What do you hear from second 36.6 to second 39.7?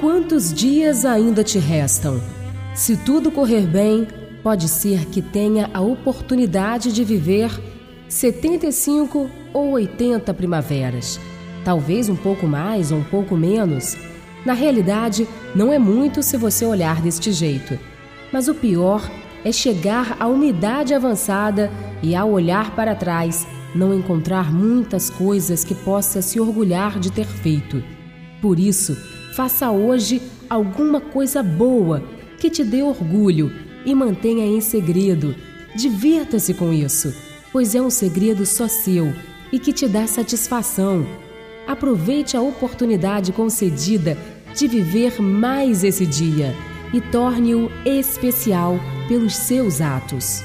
isso, pois é um segredo só seu e